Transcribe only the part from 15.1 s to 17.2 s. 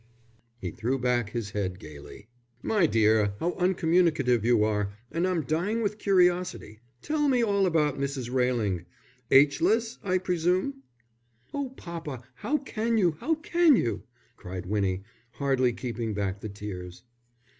hardly keeping back the tears.